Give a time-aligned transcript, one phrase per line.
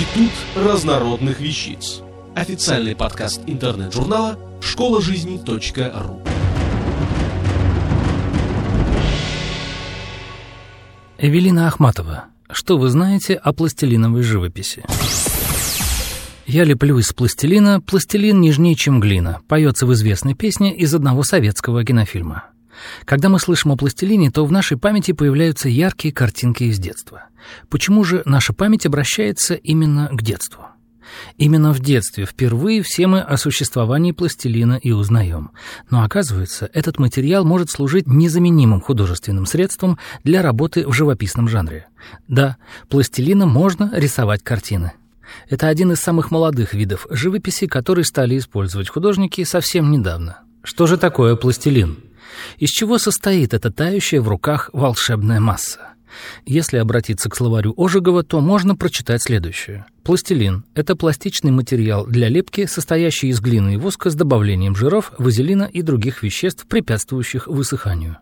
[0.00, 2.00] Институт разнородных вещиц.
[2.34, 6.22] Официальный подкаст интернет-журнала школа жизни.ру.
[11.18, 12.24] Эвелина Ахматова.
[12.50, 14.84] Что вы знаете о пластилиновой живописи?
[16.46, 21.84] «Я леплю из пластилина, пластилин нежнее, чем глина», поется в известной песне из одного советского
[21.84, 22.44] кинофильма.
[23.04, 27.24] Когда мы слышим о пластилине, то в нашей памяти появляются яркие картинки из детства.
[27.68, 30.66] Почему же наша память обращается именно к детству?
[31.38, 35.50] Именно в детстве впервые все мы о существовании пластилина и узнаем.
[35.90, 41.88] Но оказывается, этот материал может служить незаменимым художественным средством для работы в живописном жанре.
[42.28, 42.56] Да,
[42.88, 44.92] пластилином можно рисовать картины.
[45.48, 50.40] Это один из самых молодых видов живописи, который стали использовать художники совсем недавно.
[50.62, 51.98] Что же такое пластилин?
[52.58, 55.94] Из чего состоит эта тающая в руках волшебная масса?
[56.44, 59.86] Если обратиться к словарю Ожегова, то можно прочитать следующее.
[60.02, 65.64] Пластилин– это пластичный материал для лепки, состоящий из глины и воска с добавлением жиров, вазелина
[65.64, 68.18] и других веществ, препятствующих высыханию.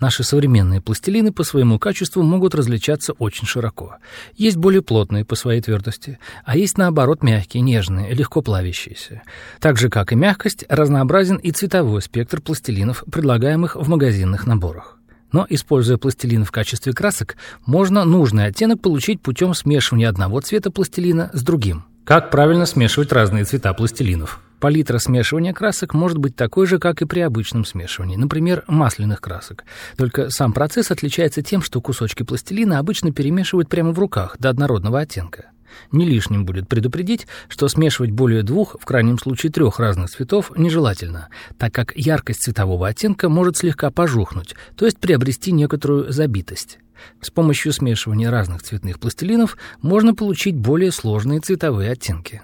[0.00, 3.96] Наши современные пластилины по своему качеству могут различаться очень широко.
[4.36, 9.22] Есть более плотные по своей твердости, а есть, наоборот, мягкие, нежные, легко плавящиеся.
[9.60, 14.98] Так же, как и мягкость, разнообразен и цветовой спектр пластилинов, предлагаемых в магазинных наборах.
[15.32, 21.30] Но, используя пластилин в качестве красок, можно нужный оттенок получить путем смешивания одного цвета пластилина
[21.32, 21.84] с другим.
[22.04, 24.40] Как правильно смешивать разные цвета пластилинов?
[24.58, 29.64] Палитра смешивания красок может быть такой же, как и при обычном смешивании, например, масляных красок.
[29.96, 35.00] Только сам процесс отличается тем, что кусочки пластилина обычно перемешивают прямо в руках до однородного
[35.00, 35.46] оттенка.
[35.90, 41.28] Не лишним будет предупредить, что смешивать более двух, в крайнем случае трех разных цветов, нежелательно,
[41.58, 46.78] так как яркость цветового оттенка может слегка пожухнуть, то есть приобрести некоторую забитость.
[47.20, 52.42] С помощью смешивания разных цветных пластилинов можно получить более сложные цветовые оттенки.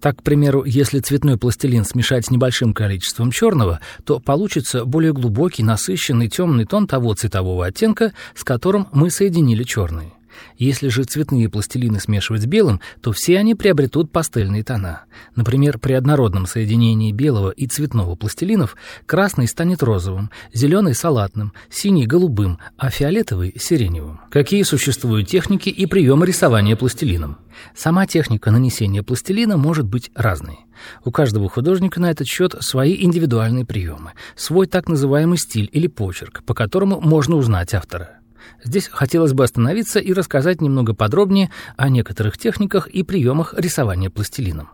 [0.00, 5.62] Так, к примеру, если цветной пластилин смешать с небольшим количеством черного, то получится более глубокий,
[5.62, 10.12] насыщенный темный тон того цветового оттенка, с которым мы соединили черный.
[10.56, 15.04] Если же цветные пластилины смешивать с белым, то все они приобретут пастельные тона.
[15.36, 18.76] Например, при однородном соединении белого и цветного пластилинов
[19.06, 24.20] красный станет розовым, зеленый– салатным, синий– голубым, а фиолетовый– сиреневым.
[24.30, 27.38] Какие существуют техники и приемы рисования пластилином?
[27.74, 30.58] Сама техника нанесения пластилина может быть разной.
[31.04, 36.42] У каждого художника на этот счет свои индивидуальные приемы, свой так называемый стиль или почерк,
[36.44, 38.17] по которому можно узнать автора.
[38.62, 44.70] Здесь хотелось бы остановиться и рассказать немного подробнее о некоторых техниках и приемах рисования пластилином.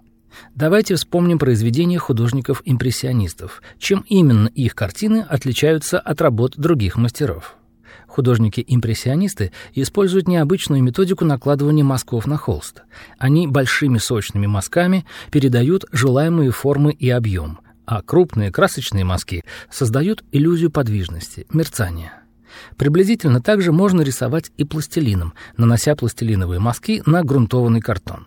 [0.55, 3.63] Давайте вспомним произведения художников-импрессионистов.
[3.79, 7.57] Чем именно их картины отличаются от работ других мастеров?
[8.09, 12.83] Художники-импрессионисты используют необычную методику накладывания мазков на холст.
[13.19, 20.71] Они большими сочными мазками передают желаемые формы и объем, а крупные красочные мазки создают иллюзию
[20.71, 22.24] подвижности, мерцания.
[22.76, 28.26] Приблизительно так же можно рисовать и пластилином, нанося пластилиновые мазки на грунтованный картон.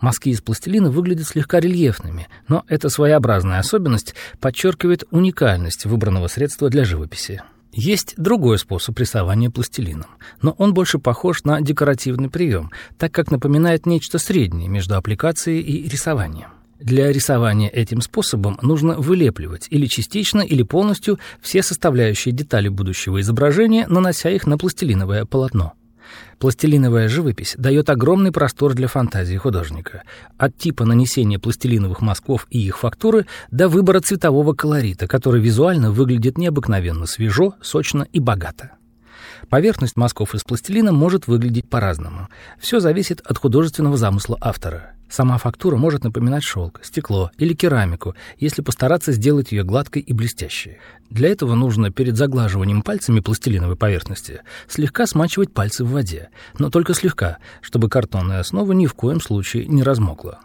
[0.00, 6.84] Мазки из пластилина выглядят слегка рельефными, но эта своеобразная особенность подчеркивает уникальность выбранного средства для
[6.84, 7.42] живописи.
[7.72, 10.08] Есть другой способ рисования пластилином,
[10.42, 15.88] но он больше похож на декоративный прием, так как напоминает нечто среднее между аппликацией и
[15.88, 16.48] рисованием.
[16.80, 23.86] Для рисования этим способом нужно вылепливать или частично, или полностью все составляющие детали будущего изображения,
[23.88, 25.72] нанося их на пластилиновое полотно.
[26.38, 30.04] Пластилиновая живопись дает огромный простор для фантазии художника.
[30.36, 36.38] От типа нанесения пластилиновых мазков и их фактуры до выбора цветового колорита, который визуально выглядит
[36.38, 38.77] необыкновенно свежо, сочно и богато.
[39.48, 42.28] Поверхность мазков из пластилина может выглядеть по-разному.
[42.58, 44.94] Все зависит от художественного замысла автора.
[45.08, 50.78] Сама фактура может напоминать шелк, стекло или керамику, если постараться сделать ее гладкой и блестящей.
[51.08, 56.28] Для этого нужно перед заглаживанием пальцами пластилиновой поверхности слегка смачивать пальцы в воде,
[56.58, 60.40] но только слегка, чтобы картонная основа ни в коем случае не размокла.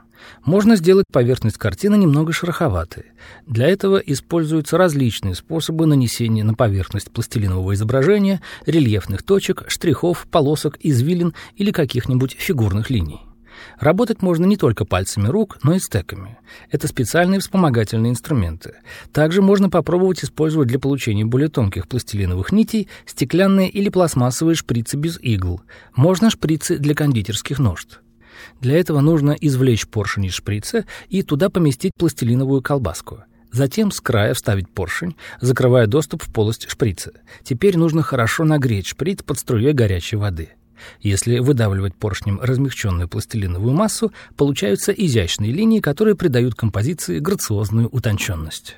[0.46, 3.06] Можно сделать поверхность картины немного шероховатой.
[3.48, 11.34] Для этого используются различные способы нанесения на поверхность пластилинового изображения рельефных точек, штрихов, полосок, извилин
[11.56, 13.22] или каких-нибудь фигурных линий.
[13.80, 16.38] Работать можно не только пальцами рук, но и стеками.
[16.72, 18.76] Это специальные вспомогательные инструменты.
[19.12, 25.20] Также можно попробовать использовать для получения более тонких пластилиновых нитей стеклянные или пластмассовые шприцы без
[25.20, 25.62] игл.
[25.96, 28.00] Можно шприцы для кондитерских ножд.
[28.62, 33.24] Для этого нужно извлечь поршень из шприца и туда поместить пластилиновую колбаску.
[33.52, 37.12] Затем с края вставить поршень, закрывая доступ в полость шприца.
[37.44, 40.50] Теперь нужно хорошо нагреть шприц под струей горячей воды.
[41.02, 48.76] Если выдавливать поршнем размягченную пластилиновую массу, получаются изящные линии, которые придают композиции грациозную утонченность.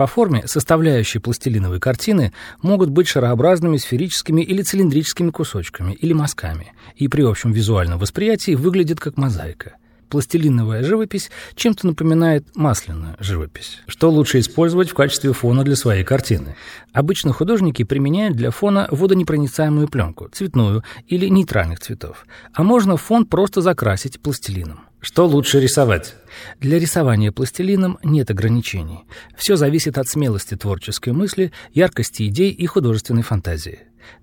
[0.00, 2.32] По форме составляющие пластилиновой картины
[2.62, 8.98] могут быть шарообразными, сферическими или цилиндрическими кусочками или мазками, и при общем визуальном восприятии выглядят
[8.98, 9.74] как мозаика.
[10.08, 13.82] Пластилиновая живопись чем-то напоминает масляную живопись.
[13.88, 16.56] Что лучше использовать в качестве фона для своей картины?
[16.94, 22.24] Обычно художники применяют для фона водонепроницаемую пленку, цветную или нейтральных цветов.
[22.54, 24.80] А можно фон просто закрасить пластилином.
[25.00, 26.14] Что лучше рисовать?
[26.60, 29.04] Для рисования пластилином нет ограничений.
[29.34, 33.80] Все зависит от смелости творческой мысли, яркости идей и художественной фантазии.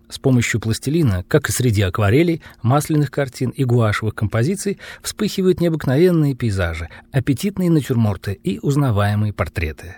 [0.10, 6.90] С помощью пластилина, как и среди акварелей, масляных картин и гуашевых композиций, вспыхивают необыкновенные пейзажи,
[7.12, 9.96] аппетитные натюрморты и узнаваемые портреты.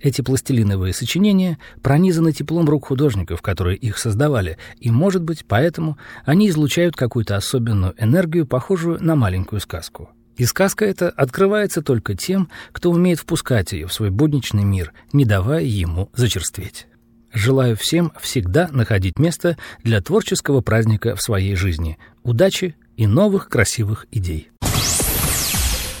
[0.00, 6.48] Эти пластилиновые сочинения пронизаны теплом рук художников, которые их создавали, и, может быть, поэтому они
[6.48, 10.08] излучают какую-то особенную энергию, похожую на маленькую сказку.
[10.40, 15.26] И сказка эта открывается только тем, кто умеет впускать ее в свой будничный мир, не
[15.26, 16.86] давая ему зачерстветь.
[17.30, 21.98] Желаю всем всегда находить место для творческого праздника в своей жизни.
[22.22, 24.48] Удачи и новых красивых идей.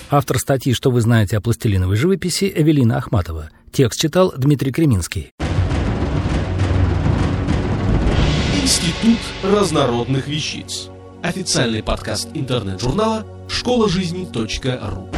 [0.08, 3.50] Автор статьи «Что вы знаете о пластилиновой живописи» Эвелина Ахматова.
[3.72, 5.32] Текст читал Дмитрий Креминский.
[8.62, 10.88] Институт разнородных вещиц.
[11.22, 15.08] Официальный подкаст интернет-журнала школа жизни .ру.